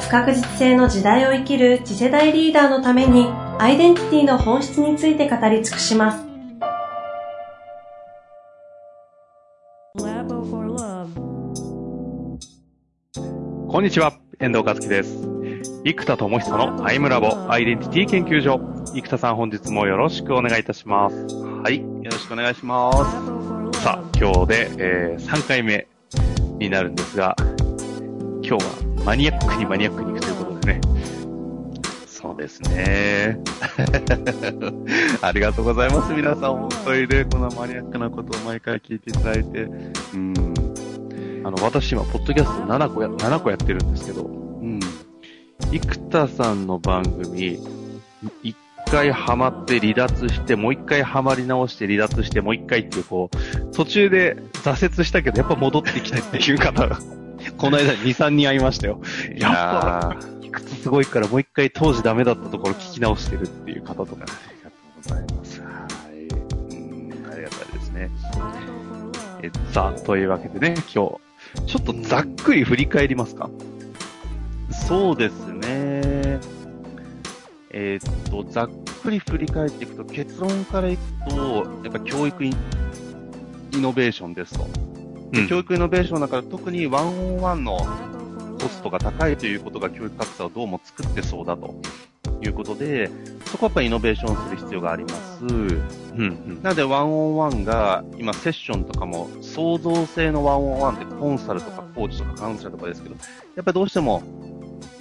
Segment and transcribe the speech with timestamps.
[0.00, 3.26] 不確実性の時代を生きる次世代リーダーのために
[3.58, 6.24] アイデンティティの本質について語り尽くします。
[13.68, 15.28] こんにちは、遠藤和樹です。
[15.84, 18.60] 生田智久のアイムラボアイデンティティ研究所。
[18.94, 21.16] 生田さん本日もよろしくお願いいたします。
[21.62, 22.92] はい、よろしくお願いしま
[23.72, 23.82] す。
[23.82, 25.86] さあ、今日で、えー、3回目
[26.58, 27.36] になるんですが、
[28.42, 30.80] 今日はマニアックにマニアックに行くということでね。
[32.06, 33.38] そうですね。
[35.22, 36.12] ありがとうございます。
[36.12, 39.66] 皆さん、本当にね、このマニアックなことを毎回聞いていただいて。
[40.12, 40.34] うん。
[41.42, 44.78] あの、私今、ポッドキャスト7個や、7個やってるんですけど、うん。
[45.72, 47.58] 生田さんの番組、
[48.44, 48.54] 1
[48.90, 56.98] 回ハマって離脱して、もう1回ハマり直して離脱して、もう1回っていう、こう、途中で挫折したけど、やっぱ戻ってきてっていう方が
[57.58, 59.00] この間2、3人会いましたよ。
[59.36, 64.22] やっぱ、いくつすごいからもう一回当時ダメだったところ聞き直してるっていう方とか。
[64.22, 65.60] ありがとうございます。
[65.60, 65.66] は
[66.12, 66.26] い。
[66.26, 68.10] うん、ありがたいですね。
[69.42, 73.50] え、さあ、というわけでね、今日、ちょっとざっくり振り返りますか？
[74.70, 76.38] そうですね。
[77.70, 78.68] えー、っと、ざっ
[79.02, 82.50] くり振り返っていくと、結論からいくと、やっぱ教育イ
[83.72, 84.66] ノベーションですと。
[85.32, 87.76] うん、教育イノベーションの中で特にワンオンワンの
[88.60, 91.74] コストが高いということが教育格差をどうも作ってそうだと
[92.42, 93.10] いうことで、
[93.46, 95.44] そこはやっぱりイノベーションする必要があります。
[95.44, 95.82] うん
[96.16, 103.14] うん、なので、ワンオンワンが、今セッションとかも創造性のワンオンワンってコンサルとかコーチとかカウンセラーとかですけど、
[103.54, 104.22] やっぱりどうしても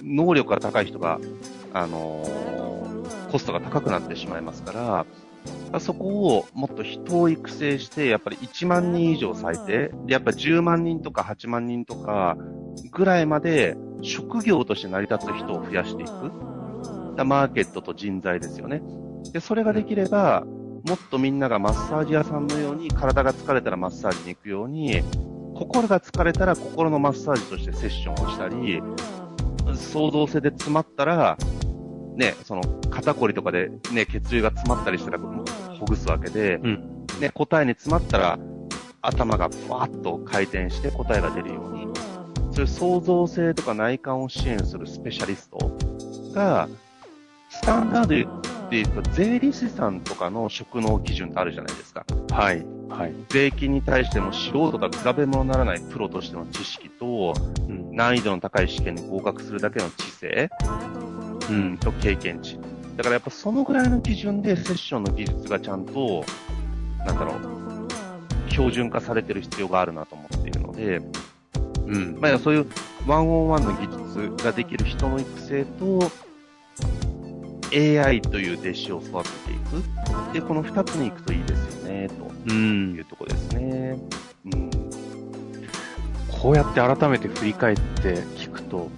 [0.03, 1.19] 能力が高い人が、
[1.73, 5.05] あのー、コストが高くなってしまいますから、
[5.79, 6.05] そこ
[6.37, 12.37] をもっと人を育成して、やっぱり1万人以上最低、で、やっぱ10万人とか8万人とか
[12.91, 16.31] ぐらいまで職業として成り立つ人を増やしていく。
[17.25, 18.81] マーケットと人材ですよね。
[19.33, 20.43] で、それができれば、
[20.87, 25.01] もっとみんながマッサージ屋さんのように体が疲れたらマッサージに行くように、
[25.55, 28.81] 心が疲れたら心のマッサージとしてセッションをしたり、
[29.75, 31.37] 創造性で詰まったら、
[32.15, 35.19] ね、その肩こりとかでね、血流が詰まったりしたら
[35.87, 38.37] ほぐすわけで、うん、ね、答えに詰まったら
[39.01, 41.87] 頭がふわっと回転して答えが出るように、
[42.51, 45.71] そういう創造性とか内観を支援するスペシャリスト
[46.33, 46.67] が、
[47.49, 48.07] スタンダード
[48.69, 52.05] で言うと、税理士さんとかの職能基準ってあるじゃないですか。
[52.31, 52.65] はい。
[52.89, 53.13] はい。
[53.29, 57.33] 税金に対しても素人が比べ物にならないプロとしての知識と、
[57.67, 60.49] うん、難易度の高い試験に合格するだけの知性、
[61.49, 62.59] うん、と経験値。
[62.97, 66.25] だからやっぱそのぐらいの基準でセッションの技術がちゃんと、
[67.05, 71.01] なんだろう、標準化されてる必要があるなと思っているので、
[71.85, 72.17] うん。
[72.19, 72.65] まあ、そういう
[73.05, 73.87] ワンオンワンの技
[74.31, 76.11] 術ができる人の育成と、
[77.71, 79.55] AI という弟子を育ててい
[80.31, 80.33] く。
[80.33, 82.09] で、この二つに行くといいですよね、
[82.47, 83.99] というとこですね。
[84.45, 84.71] うん。
[86.41, 88.89] こうやって改めて振り返って聞くと、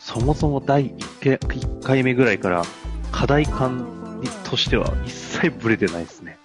[0.00, 2.64] そもそも第 1, 1回目ぐらいから
[3.18, 6.38] 課題感としては一切ブレてないですね。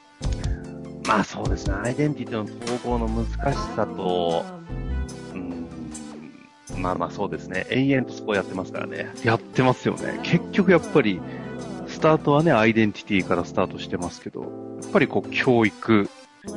[1.06, 1.75] まあそうですね。
[1.75, 4.44] アイデンティティの統合の難しさと、
[5.35, 7.67] うん、まあまあそうですね。
[7.69, 9.11] 延々とそこやってますからね。
[9.23, 10.19] やってますよね。
[10.23, 11.22] 結局やっぱり、
[11.88, 14.47] スタートはね、アイデンティティからスタートしてますけど、や
[14.88, 16.09] っぱりこう、教育、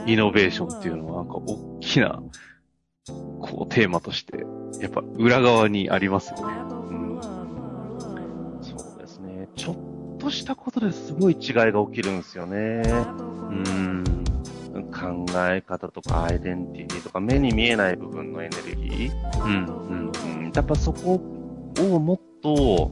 [0.07, 2.23] イノベーションっていうのはなんか大きな、
[3.07, 4.47] こう、テーマとして、
[4.81, 6.66] やっぱ裏側にありますよね。
[10.27, 12.83] としたことですごい違いが起きるんですよね。
[12.85, 14.05] うん。
[14.93, 19.45] 考え方とかアイデンティティとか目に見えない部分のエネルギー。
[19.45, 20.11] うん。
[20.43, 20.53] うん。
[20.53, 21.21] やっぱそこ
[21.79, 22.91] をもっと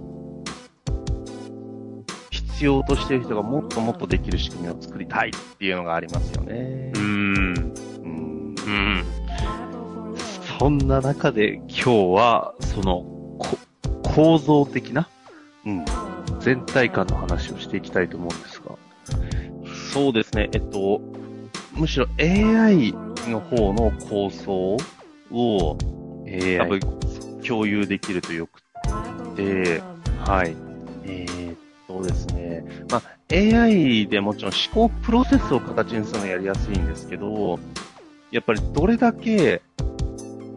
[2.31, 6.93] 必要としている人がもっともっとできる仕組みを作りたいっていうのがありますよね。
[6.95, 7.75] うん。
[8.05, 8.55] うん。
[8.55, 9.05] うん。
[10.61, 13.05] そんな中で今日は、その、
[14.15, 15.09] 構造的な、
[15.67, 15.85] うん。
[16.45, 18.77] 全体感の話をしていきたいと思うんですが。
[19.95, 20.51] そうですね。
[20.53, 21.01] えっと、
[21.73, 22.93] むしろ AI
[23.31, 24.77] の方の構想
[25.33, 25.79] を、
[26.27, 26.81] AI、
[27.47, 28.61] 共有できるとよく
[29.37, 29.81] て、
[30.27, 30.55] はい。
[31.05, 31.57] えー、っ
[31.89, 33.03] とですね、まあ、
[33.33, 37.59] AI でもちろん思考プロセスを形にするのやりやすいんですけど、
[38.31, 39.63] やっぱりどれだけ、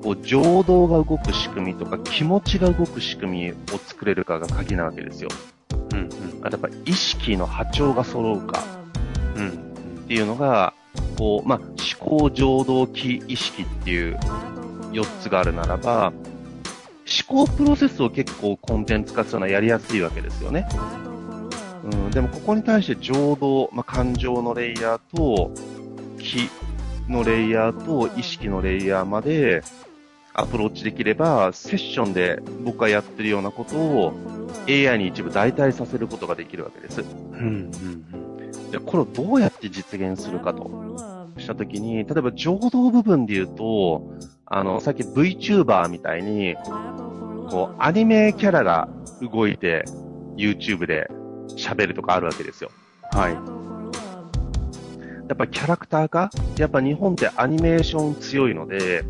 [0.03, 5.29] こう、情動が動く仕組みとか気持ちが動く仕組みを作れるかが鍵なわけですよ。
[6.43, 8.63] やっぱ意識の波長が揃うか。
[9.35, 9.49] うん。
[9.49, 10.73] っていうのが、
[11.17, 14.17] こう、まあ、思考、情動、気、意識っていう
[14.91, 16.13] 4つがあるならば、
[17.29, 20.67] 思考プロセスを結構コンテンツ化するのはやりやすいわけですよね。
[21.83, 25.51] うん、でもここに対して情動、まあ、感情のレイヤーと、
[26.19, 26.49] 気
[27.09, 29.63] のレイヤーと意識のレイヤーまで
[30.37, 34.13] アプローチできれば、セッションで僕がやってるようなことを
[34.69, 37.01] AI に一部代替させることができるわけです。
[37.01, 37.07] うん
[37.37, 37.71] うん
[38.13, 38.17] う
[38.67, 44.13] ん、でこれをどうやって実現するかとしたときに、例えば情動部分で言うと、
[44.45, 46.55] あの、さっき VTuber みたいに、
[47.49, 48.89] こう、アニメキャラが
[49.21, 49.85] 動いて
[50.35, 51.09] YouTube で
[51.55, 52.69] 喋るとかあるわけですよ。
[53.11, 53.33] はい。
[53.33, 53.41] や
[55.33, 59.03] っぱキャラクターが、やっぱ日本ってアニメーション強いので、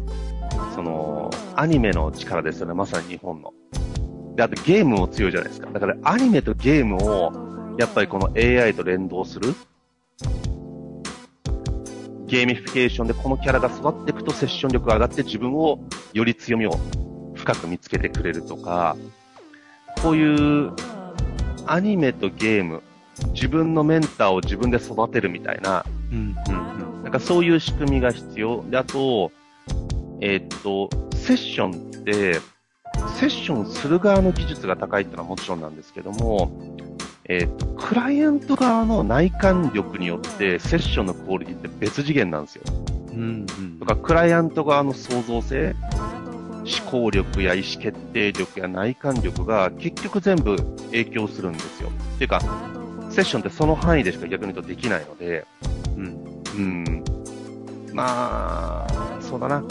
[0.78, 3.52] その、アニメの力ですよね、まさに日本の。
[4.36, 5.72] で、あとゲームも強いじゃないですか。
[5.72, 9.56] だからアニメとゲームを、やっぱりこの AI と連動する。
[12.28, 15.80] ゲーミフィケーションでこのキャラが育っていくとセッション力が上がって自分を
[16.14, 16.78] より強みを
[17.34, 18.96] 深く見つけてくれるとか、
[20.04, 20.74] こういう
[21.66, 22.84] アニメとゲーム、
[23.34, 28.64] 自分のメンターを自分で育てるみたいな、うんうんうん、なんかそういう仕組みが必要。
[28.70, 29.32] で、あと、
[30.22, 32.40] えー、っと、セッションって、
[33.20, 36.52] セッションする側の技術が高いってのはもちろんなんですけども、
[37.26, 42.64] えっ、と、クライアント側の内観力によってセッションのクオリティって別次元なんですよ。
[43.12, 43.80] うん、うん。
[43.80, 45.76] とか、クライアント側の創造性、
[46.68, 50.58] 思考力や意思決定力や内観力が結局全部
[50.92, 51.90] 影響するんですよ。
[52.16, 52.42] っていうか、
[53.10, 55.46] セッションってその範囲でしか逆に言うとできないので、
[55.96, 56.44] うん。
[56.56, 57.04] うん。
[57.94, 59.64] まあ、そうだな。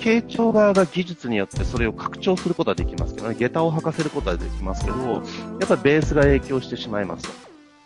[0.00, 7.32] 傾聴側が技術によってそれを拡張することはできますけどね、下駄を履かせることはできますけど、やっぱりベースが影響してしまいますと。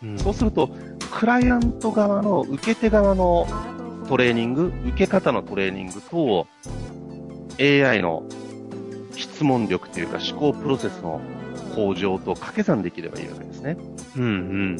[0.03, 0.69] うん、そうすると、
[1.11, 3.47] クライアント側の、受け手側の
[4.07, 6.47] トレーニング、受け方のトレーニングと、
[7.59, 8.23] AI の
[9.15, 11.21] 質問力というか思考プロセスの
[11.75, 13.77] 向上と掛け算できればいいわけですね。
[14.17, 14.77] うんうん。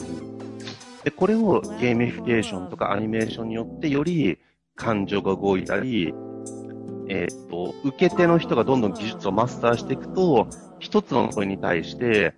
[1.04, 4.40] で、これをゲーミフィケーションとかアニメーションによってより
[4.76, 6.14] 感情が動いたり、
[7.08, 10.48] えっ、と、受け手の人がどんどん技術をマスターしていくと、
[10.80, 12.34] 一つの問いに対して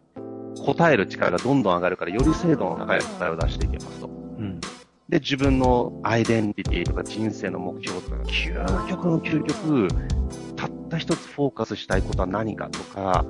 [0.65, 4.07] 答える力がどんどん上がるから、より精度の高い答えを出していけますと。
[4.07, 4.09] う
[4.41, 4.59] ん。
[5.09, 9.87] で、自分のアイデンティティとか人生の目標とか、究極の究極、
[10.55, 13.25] たった一つフォーカスしたいことは何かとか、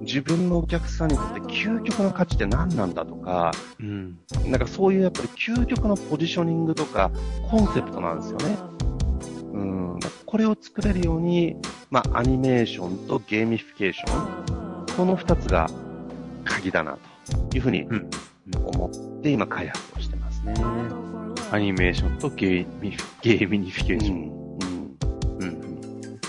[0.00, 7.10] 自分のお客さんにとって究極の価値って何なんだとか、うん、なんかそういうやっぱり究極のポジショニングとか
[7.50, 8.79] コンセプトなんですよね。
[10.30, 11.56] うん、これを作れるように、
[11.90, 15.68] まあ、アニメーションとゲーミフィケーション、この二つが
[16.44, 16.96] 鍵だな
[17.50, 17.88] というふうに
[18.54, 18.90] 思っ
[19.22, 20.54] て今開発をしてますね。
[21.50, 24.30] アニメーションとゲーミゲーミフィケーション。
[25.40, 25.44] うん。
[25.44, 26.20] うん。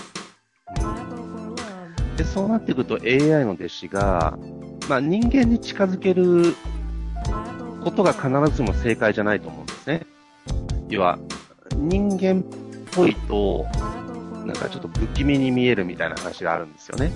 [2.16, 4.36] で、そうなってくると AI の弟子が、
[4.88, 6.56] まあ、人間に近づける
[7.84, 10.04] ことが必ずしも正解じゃないと思うんですね。
[10.88, 11.20] 要は、
[11.76, 12.42] 人間
[12.94, 13.66] ぽいと、
[14.44, 17.12] なんかちょっと不気味に見えるみたいな話があるんですよね。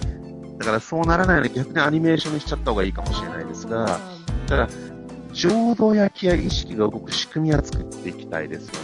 [0.58, 4.00] だからそうならないように逆にアニメーションにしちゃった方がいいかもしれないですが、
[4.46, 4.96] ただから、
[5.32, 8.78] 情動や気や意識が動く仕組みは作っていきたいですよね。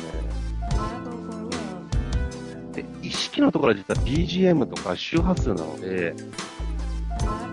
[2.72, 6.14] で、意識のところは実は BGM とか周波数なので、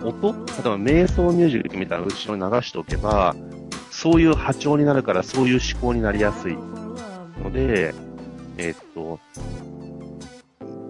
[0.03, 3.35] 音例えば瞑想ミュージックみたいなのを後ろに流しておけば、
[3.89, 6.57] そういう波長になるからそういう思考になりやすい
[7.43, 7.93] ので、
[8.57, 9.19] えー、っと、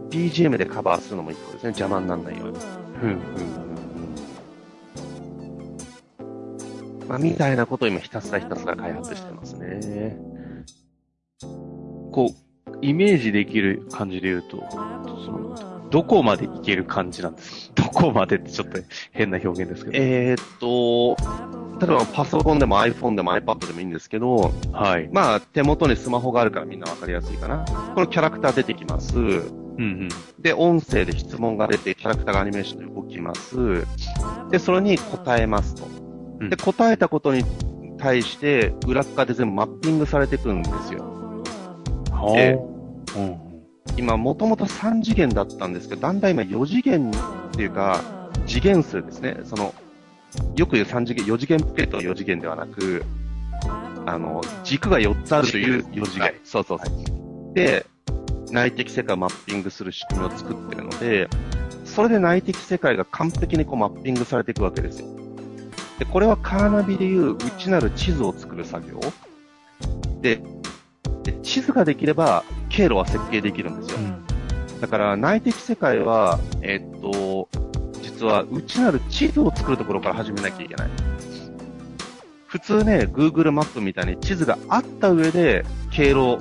[0.09, 1.69] BGM でカバーするのも一個ですね。
[1.69, 2.57] 邪魔にならないように。
[3.01, 3.15] うん、うん、う
[7.05, 7.07] ん。
[7.07, 10.17] まあ、みたいなことを今ひたすらひたすら開発してますね。
[12.11, 14.77] こう、イメージできる感じで言うと、そ
[15.31, 15.55] の、
[15.89, 17.81] どこまでいける感じなんですか？
[17.89, 18.79] どこまでってちょっと
[19.11, 19.97] 変な表現ですけど。
[19.97, 21.15] えー、っと、
[21.85, 25.09] 例えばパソコンでも iPhone でも iPad でもいいんですけど、はい。
[25.11, 27.65] まあ、手元にスマホがあるからみんなわかりやすいかな。
[27.95, 29.15] このキャラクター出てきます。
[29.79, 30.09] うんうん。
[30.41, 33.85] で、音声で質問が出て、キャラクターがアニメーションで動きます。
[34.51, 35.87] で、それに答えますと。
[36.41, 37.45] うん、で、答えたことに
[37.97, 41.43] 対して、裏側で全部マッピングされていくんですよ。
[42.33, 42.59] で、
[43.15, 43.37] うん、
[43.97, 47.13] 今、もともと3次元だったんですけど、だんだん今4次元っ
[47.55, 48.01] ていうか、
[48.45, 49.37] 次元数ですね。
[49.45, 49.73] その、
[50.57, 53.05] よく言う3次元、4次元ポケットの4次元ではなく、
[54.05, 56.33] あの、軸が4つあるという4次元。
[56.43, 56.91] そうそうそ
[57.51, 57.53] う。
[57.53, 57.85] で、
[58.51, 61.29] 内的世界をマッピングする仕組みを作ってるので、
[61.85, 65.07] それで内的世界が完璧にこうマッピングされていくわけですよ。
[65.97, 68.99] で、これはカーナビでいう内なる地図を作る作業。
[70.21, 70.41] で、
[71.23, 73.97] で地図ができれば経路は設計できるんですよ。
[73.97, 77.49] うん、だから内的世界は、えー、っと、
[78.01, 80.89] 実は内なる地図を作るところから始めなきゃいけない。
[82.47, 86.39] 普通ね、Google マップみたいに地図があった上で経路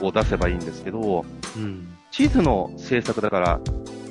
[0.00, 1.24] を出せばいいんですけど、
[1.56, 3.60] うん、地図の制作だから、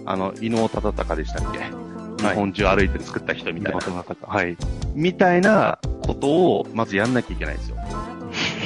[0.06, 1.60] あの、伊能忠敬でしたっけ、
[2.28, 3.80] 日本中歩いて作った人みたいな。
[3.80, 4.58] はい。
[4.94, 7.78] みたいなことを、まずやんなきゃいけないんですよ。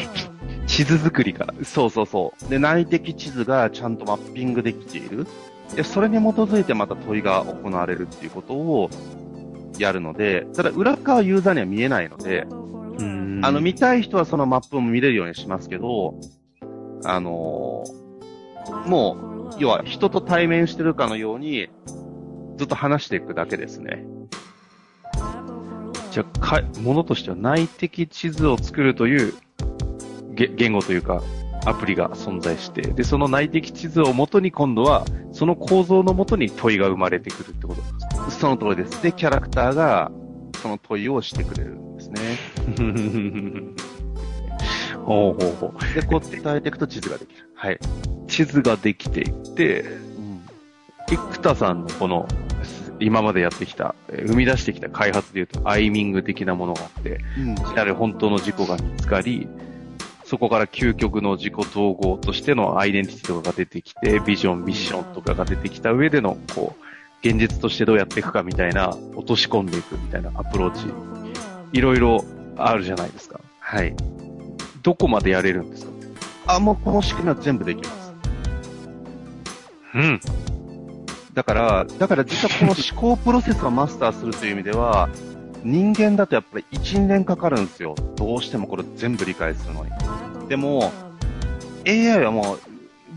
[0.68, 1.54] 地図作りから。
[1.64, 2.50] そうそうそう。
[2.50, 5.26] で、内的地図がちゃんとマッピングできている。
[5.76, 8.90] で、それに基づいてまた問いが行われるっていうことを
[9.78, 12.48] やるので、ただ裏側ユーザーには見えないので、
[13.44, 16.16] あの、見たい人はそのマップも見れるようにしますけど、
[17.06, 18.07] あのー、
[18.86, 21.70] もう、要は人と対面してるかのように、
[22.58, 24.06] ずっと話していくだけですね。
[26.12, 29.34] じゃあ、か、ものとしては内的地図を作るという
[30.34, 31.22] 言語というか、
[31.66, 39.04] アプリが存在して、で、その内的地図をもとに今度は、その構造のもとに問いが生まれてくるってことですかその通りです。
[39.04, 40.12] で、キャラクターが、
[40.62, 42.22] その問いをしてくれるんですね。
[45.06, 45.94] ほうほうほう。
[45.94, 47.50] で、こう伝えていくと地図ができる。
[47.56, 47.80] はい。
[48.38, 49.86] 地図ができていって、う
[50.22, 50.42] ん、
[51.10, 52.28] 生田さんのこの、
[53.00, 59.48] 今までやってきた、生み出してきた開発でいうと、アイミング的なものがあって、うん、本当の事故が見つかり、
[60.24, 70.86] そこから究極の自己統合としてのアイデンティティとかが出てきて、ビジョン、ミッションとかが出てきた上での、こう、現実としてどうやっていくかみたいな、落とし込んでいくみたいなアプローチ、
[71.74, 72.24] いろいろ
[72.56, 73.40] あるじゃないですか。
[73.62, 73.96] はい。
[74.84, 75.92] どこまでやれるんですか？
[76.46, 78.07] あ、もうこの仕組みは全部できます。
[79.96, 80.20] うん。
[81.34, 85.10] だから、だから実はこの思考プロセスをマスターするという意味では、
[85.64, 87.96] 人間だとやっぱり1、2年かかるんですよ。
[88.16, 89.92] どうしてもこれ全部理解するのに。
[90.48, 90.92] でも、
[91.86, 92.60] AI はもう、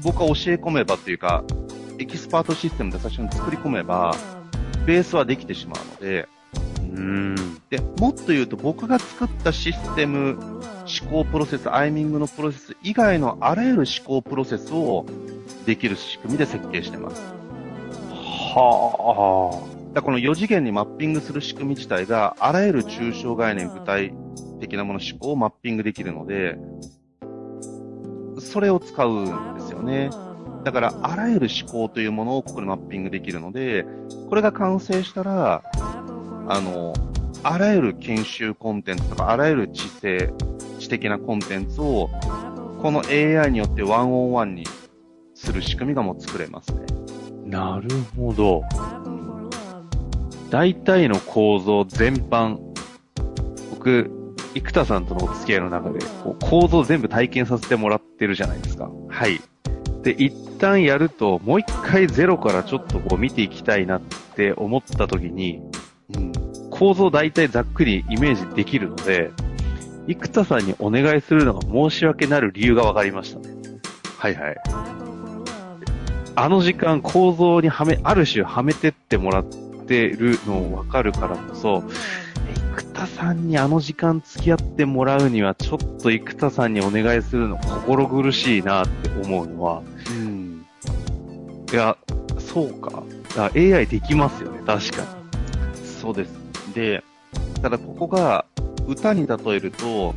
[0.03, 1.45] 僕は教え込めばっていうか、
[1.99, 4.15] エキスパートシステムで最初に作り込めば、
[4.87, 6.29] ベースはできてしまうので、
[6.95, 7.61] うん。
[7.71, 10.39] で、もっと言うと僕が作ったシステム、
[11.03, 15.07] 思考プロセス、アイミングのプロセス以外のあらゆる思考プロセスを
[15.67, 17.23] できる仕組みで設計してます。
[18.55, 19.71] はあ。
[19.95, 24.15] だこの4次元にマッピングする仕組み自体が、あらゆる抽象概念、具体
[24.61, 26.57] 的なもの、思考をマッピングできるので、
[28.39, 30.11] それを使うんですよね。
[30.65, 33.85] だから、あらゆる思考というものをここにマッピングできるので、
[34.29, 35.63] これが完成したら、
[36.49, 36.93] あの、
[37.43, 40.33] あらゆる研修コンテンツとか、あらゆる知性、
[40.79, 42.09] 知的なコンテンツを、
[42.81, 44.65] この AI によってワンオンワンに
[45.41, 46.81] する仕組みがもう作れますね。
[47.47, 48.63] なるほど。
[50.51, 52.59] 大体の構造全般、
[53.71, 54.11] 僕、
[54.55, 58.91] 生田さんとのお付き合いの中で、こう構造全部体験させてもらってるじゃないですか。
[59.09, 59.41] はい。
[60.03, 64.01] で、一旦やると、もう一回ゼロからちょっとこう見ていきたいなっ
[64.37, 65.63] て思った時に、
[66.15, 66.33] うん、
[66.71, 69.31] 構造大体ざっくりイメージできるので、
[70.07, 73.55] 生田さんにお願いするのが申し訳なる理由が分かりましたね。
[74.19, 74.57] はいはい。
[76.37, 79.45] あの時間構造にはめ、ある種はめてってもらっ
[79.87, 81.85] てるの分かるからこそ、
[82.77, 90.67] 生田さんにあの時間付き合ってもらうには、ちょっと生田さんにお願いするの心苦しいなって思うのは、うん。
[91.73, 91.97] いや、
[92.39, 93.03] そうか。
[93.55, 95.09] AI できますよね、確かに。
[96.01, 96.33] そうです。
[96.75, 97.03] で、
[97.63, 98.45] ただここが
[98.87, 100.15] 歌に例えると、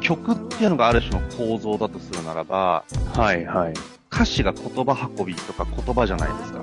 [0.00, 3.74] 曲っていうのがある種の構造だとするならば、はいはい。
[4.20, 6.58] 歌詞が言葉運びとか言葉じゃないですか。
[6.58, 6.62] う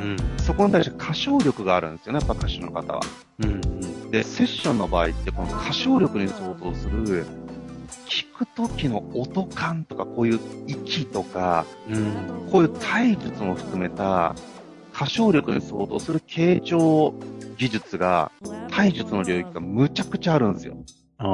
[0.00, 0.16] ん。
[0.38, 3.00] そこに対して歌唱力があるんですよね、やっぱ歌手の方は。
[3.38, 4.10] うん、うん。
[4.10, 7.24] で、セッションの場合ってこの歌唱力に相当する、
[8.08, 14.34] 聞く時の音感とか、こういう息とか、うん、こういう体術も含めた、
[14.92, 17.14] 歌唱力に相当する傾聴
[17.58, 18.32] 技術が、
[18.72, 20.74] 体術の領域がむちゃくちゃあるんですよ。
[21.18, 21.24] あ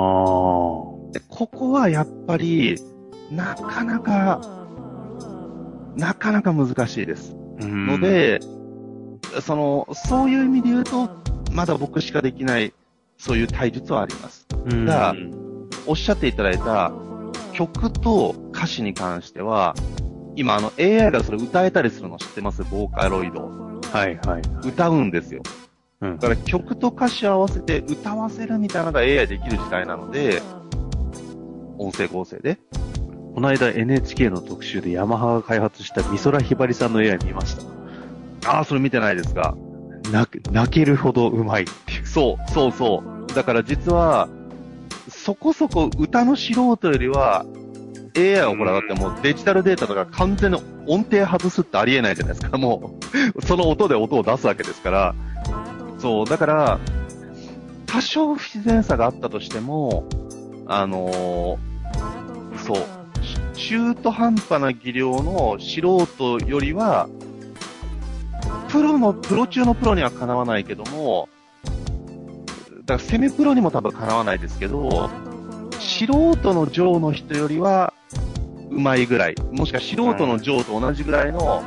[1.12, 2.76] でここはやっぱり、
[3.30, 4.63] なかなか、
[5.96, 7.34] なかなか難しいです。
[7.60, 8.40] ので、
[9.42, 11.10] その、そういう意味で言うと、
[11.52, 12.72] まだ僕しかできない、
[13.16, 14.46] そういう体術はあります。
[14.66, 15.14] が、
[15.86, 16.92] おっしゃっていただいた
[17.52, 19.74] 曲と歌詞に関しては、
[20.36, 22.64] 今あの AI がそれ歌えたりするの知ってます？
[22.64, 23.48] ボーカロイド。
[23.92, 24.42] はいはい。
[24.66, 25.42] 歌うんですよ。
[26.00, 30.42] うん、だから曲と歌詞を合わせて歌わせるみたいなのが AI できる時代なので、
[31.78, 32.58] 音声合成で。
[33.34, 37.56] この間 NHK の特集でヤマハが開発した美空ひばりさんの AI 見まし
[38.42, 38.50] た。
[38.50, 39.56] ああ、それ見てないですが。
[40.12, 42.06] 泣けるほどうまいっていう。
[42.06, 43.34] そう、そうそう。
[43.34, 44.28] だから実は、
[45.08, 47.44] そこそこ歌の素人よりは、
[48.16, 52.56] AI をほら、だってもうデジタルデータとか完全に音程外すってありえないじゃないですか。
[52.56, 53.00] も
[53.34, 55.14] う、その音で音を出すわけですから。
[55.98, 56.78] そう、だから、
[57.86, 60.04] 多少不自然さがあったとしても、
[60.66, 63.03] あのー、そう、
[63.54, 67.08] 中途半端な技量の素人よりは、
[68.68, 71.28] プロの、プロ中のプロにはかなわないけども、
[72.84, 75.10] だからセミプロにも多分かなわないですけど、
[75.78, 77.94] 素人の上の人よりは、
[78.70, 81.62] うまいぐらい、もしくは素人の上と同じぐらいの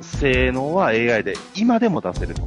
[0.00, 2.42] 性能は AI で今でも出せると。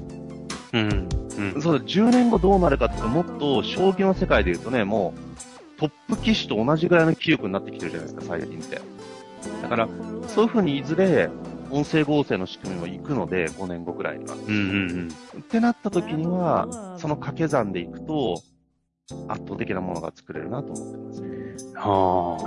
[0.73, 1.09] うん。
[1.39, 5.28] うん、そうだ、10年後どうなるかってもっと将棋の世界で言うとね、もう
[5.79, 8.81] トップ棋士と同じぐらいの棋力になってきてるじゃないですか、最近って。
[9.61, 9.87] だから、
[10.27, 11.29] そういう風にいずれ、
[11.71, 14.35] 音声合成の仕組みも行くので、5年後ぐらいには。
[14.35, 15.09] うんうんうん。
[15.39, 16.67] ってなった時には、
[16.97, 18.41] その掛け算でいくと、
[19.27, 21.23] 圧倒的なものが作れるなと思ってます。
[21.75, 22.37] は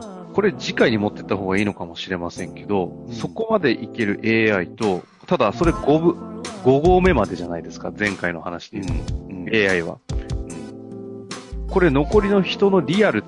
[0.00, 0.32] あ。
[0.32, 4.20] これ次回に持ってった方がいいのかもしれませんけど、うん、そこまでいける
[4.54, 6.12] AI と、ただそれ5部、
[6.64, 9.14] 5号目までじゃないですか、前回の話で言うと。
[9.14, 10.35] うん、AI は、うん。
[11.76, 13.22] これ残りの人のリアル、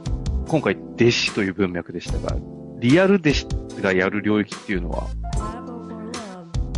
[0.48, 2.34] 今回弟子という文脈でしたが、
[2.78, 3.46] リアル弟子
[3.82, 5.06] がやる領域っていうのは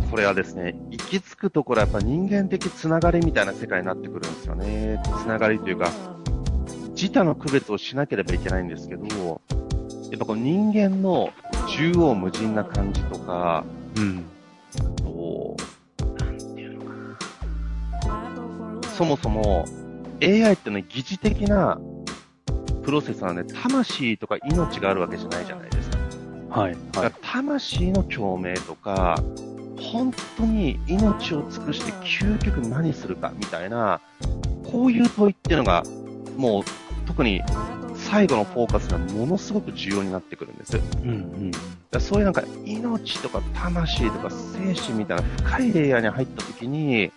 [0.09, 5.01] これはですね、行き着くところはやっぱ人間的つながりみたいな世界になってくるんですよね。
[5.21, 5.89] つながりというか、
[6.89, 9.41] 自他の区別をしなければいけないんですけど、
[10.11, 11.29] やっぱこの人間の
[11.69, 13.63] 縦横無尽な感じとか、
[13.95, 14.25] うん。
[14.97, 15.55] と、
[16.19, 16.91] なんていうのか
[18.81, 18.89] な。
[18.89, 19.63] そもそも
[20.21, 21.79] AI ってのは疑似的な
[22.83, 25.97] プロセスなんで、魂とか命があるわけじゃないじゃないですか。
[26.49, 26.75] はい。
[26.95, 29.21] はい、魂の共鳴とか、
[29.79, 33.99] 本当に命を尽くして究極何するかみたいな、
[34.71, 35.83] こういう問いっていうのが、
[36.37, 36.63] もう
[37.07, 37.41] 特に
[37.95, 40.77] 最後のフォーカスがものすごく重要になってくるんです。
[41.03, 41.51] うんうん、
[41.89, 47.11] だそういうなんか命とか魂とか精神みたいな深いレイヤーに入った時に、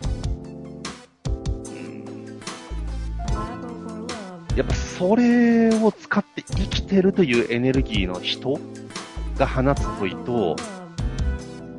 [4.56, 8.58] やっぱそれを使って生きてるというエネルギーの人
[9.36, 10.56] が放つ問いと、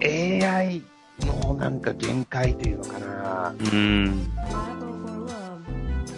[0.03, 0.81] AI
[1.21, 3.55] のなんか限界というのかな。
[3.71, 4.25] うん。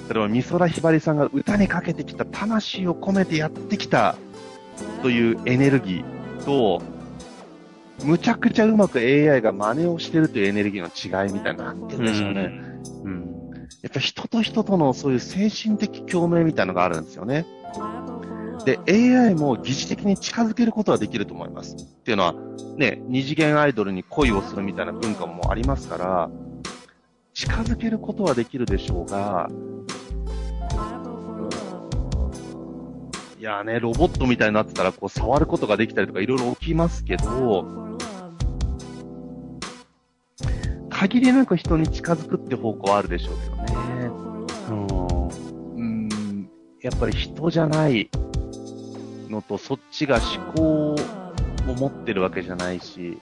[0.10, 4.16] 例えば、美空ひばりさんが歌にかけてきた魂を込めてやってきた
[5.04, 6.82] というエネルギーと、
[8.04, 12.52] むちゃくちゃうまく AI が真似をしてるというエネルギーの違いみたいな、なんて言うんでしょうね。
[13.04, 13.12] うん。
[13.12, 13.37] うん、
[13.88, 17.46] やっぱ人と人とのそういう精神的共鳴みたいなのがあるんですよね。
[18.66, 21.78] で、AI も疑似的に近づけることはできると思います。
[21.78, 22.36] っていうのは、
[22.76, 26.30] ね、二次元アイドルに恋をするみたいな文化もありますから、
[27.34, 29.50] 近づけることはできるでしょうが、
[33.40, 37.66] いやね、ロボットみたいになってたら、こう、触ることができたりとかいろいろ起きますけど、
[40.90, 43.77] 限りなく人に近づくって方向はあるでしょうけどね。
[44.74, 46.50] うん。
[46.82, 48.10] やっぱり人じゃない
[49.30, 50.96] のと、そっちが思考
[51.68, 53.18] を持ってるわけじゃないし、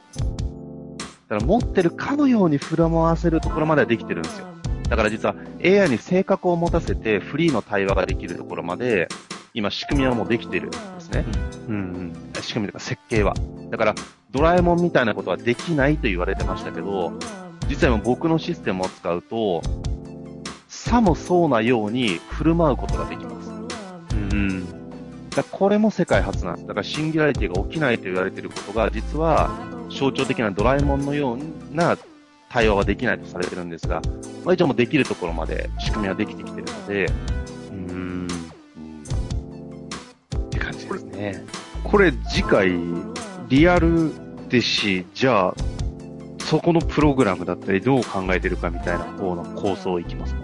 [1.27, 4.47] だから持ってるかのように振ら回せるところまではできてるんですよ。
[4.89, 9.07] だから実は AI に性格を持たせてフリーの対話ができるところまで、
[9.53, 11.25] 今仕組みはもうできてるんですね。
[11.67, 13.33] うん、うん、仕組みというか設計は。
[13.71, 13.95] だから、
[14.31, 17.13] ドラえもんみたいなことはできないと言われてましたけど、
[17.67, 19.61] 実は僕のシステムを使うと、
[20.85, 23.49] さもそうなように振る舞うことができます。
[24.13, 24.63] うん。
[25.31, 26.67] だこれも世界初なんです。
[26.67, 29.49] だからシンギュラリティが起きないと言われていることが、実は
[29.89, 31.39] 象徴的なドラえもんのよう
[31.75, 31.97] な
[32.49, 33.99] 対話はできないとされてるんですが、
[34.45, 38.29] まあ、一応もできるところまで仕組みはできてきてるので、うーん、っ
[40.51, 41.43] て感じですね。
[41.83, 42.73] これ次回、
[43.49, 44.11] リアル
[44.49, 45.55] ですし、じゃあ、
[46.39, 50.41] そこのプログラムだったりどう考えてるかみたいな方の構想いきますか？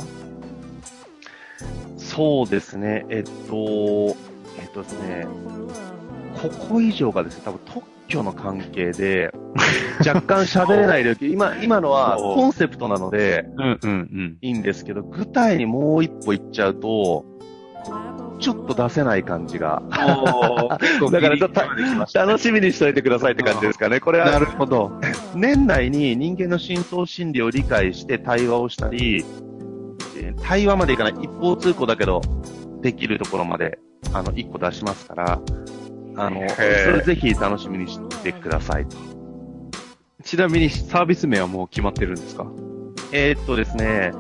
[2.13, 4.17] そうですね、えっと、
[4.60, 5.26] えっとですね、
[6.41, 9.32] ここ以上がですね、多分特許の関係で、
[10.06, 17.24] 若干喋れない領域、今、今のはコンセプトなので、うんうんうん、いいんですけど、具体にもう一歩いっちゃうと、
[18.39, 19.82] ちょっと出せない感じが。
[19.89, 24.02] だからちょっと楽しみにしといてくださいって感じですかね。
[24.02, 24.32] これは。
[24.32, 24.91] なるほど。
[25.34, 29.24] 年内に人間の深層心理を理解して対話をしたり、
[30.22, 32.22] えー対話までいかない一方通行だけど、
[32.82, 33.80] できるところまで、
[34.14, 35.42] あの、一個出しますから、
[36.18, 38.98] あの、それぜひ楽しみにしてくださいと。
[40.24, 42.46] ちなみにサービス名はもう決まってるんですか？
[43.12, 44.12] えーっとですね、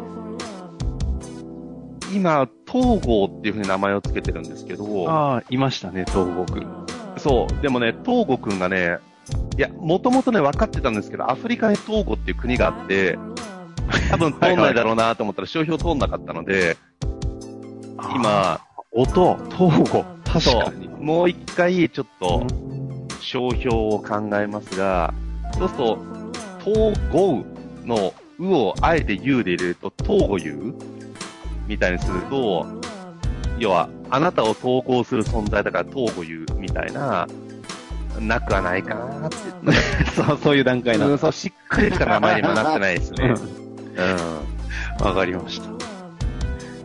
[2.13, 6.85] 今、東郷っていうふうに名前をつけてるんですけど、ああ、いましたね、東郷くん。
[7.17, 8.97] そう、でもね、東郷くんがね、
[9.57, 13.17] いや、もともとね、分かってたんですけど、アフリカに東郷っていう国があって、
[14.11, 16.77] 多分通んないだろうなと思ったら商標通んなかったので、
[18.15, 18.59] 今、
[18.91, 20.87] 音、東郷、確そかに。
[20.87, 22.45] う、もう一回ちょっと
[23.19, 25.13] 商標を考えますが、
[25.57, 25.99] そうすると、
[26.63, 27.43] 東郷
[27.85, 30.73] のうをあえて u で入れると、東郷 u
[31.67, 32.65] みたいにすると、
[33.59, 37.27] 要は、あなたを統合する存在だから東郷 u みたいな、
[38.19, 39.37] なくはないかなって。
[40.15, 41.17] そう、そういう段階なんうん、だ。
[41.19, 43.35] そう、しっかりした名前にもなってないですね。
[43.95, 45.05] うん。
[45.05, 45.69] わかりました。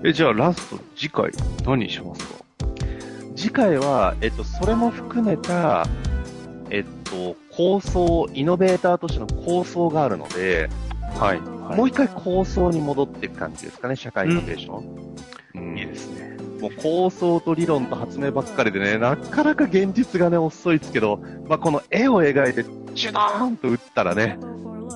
[0.04, 1.30] え、じゃあラスト、次回、
[1.64, 2.34] 何しますか？
[3.34, 5.86] 次回は、えっと、それも含めた、
[6.70, 10.68] えっと、構想、イノベーターとしての構想があるので、
[11.18, 11.40] はい。
[11.76, 14.96] もう一回構想に戻っていく感じですかね、社会イノベーション。
[15.54, 16.36] うんいいですね。
[16.60, 22.64] もう構想と理論と発明ばっかりでね、なかなか現実がね、遅いですけど、まあ、この絵を描いて、
[22.94, 24.38] チュドーンと打ったらね、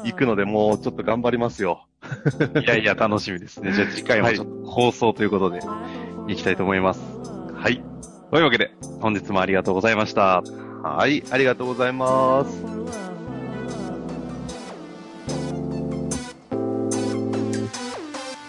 [0.05, 1.87] 行くので、もうちょっと頑張りますよ。
[2.61, 3.73] いやいや、楽しみですね。
[3.73, 5.61] じゃあ次回もちょっと放送ということで、
[6.29, 7.01] いきたいと思います。
[7.55, 7.83] はい。
[8.31, 10.43] というわけで、本日もありがとうございました。
[10.83, 13.10] はい、ありがとうございます。